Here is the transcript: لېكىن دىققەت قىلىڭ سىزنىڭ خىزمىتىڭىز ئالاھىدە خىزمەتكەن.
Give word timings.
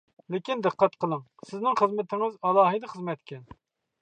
لېكىن 0.35 0.61
دىققەت 0.67 0.95
قىلىڭ 1.05 1.21
سىزنىڭ 1.51 1.77
خىزمىتىڭىز 1.83 2.41
ئالاھىدە 2.51 2.91
خىزمەتكەن. 2.97 3.47